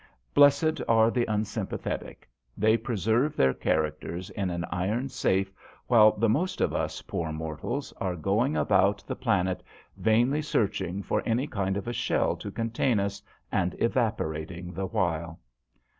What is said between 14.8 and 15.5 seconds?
while.